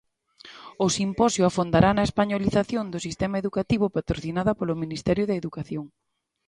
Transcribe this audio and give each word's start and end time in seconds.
O 0.85 0.87
simposio 0.97 1.43
afondará 1.47 1.89
na 1.93 2.07
españolización 2.09 2.85
do 2.93 3.03
sistema 3.05 3.39
educativo 3.43 3.85
patrocinada 3.97 4.51
polo 4.59 4.79
ministerio 4.83 5.25
de 5.27 5.37
Educación. 5.41 5.85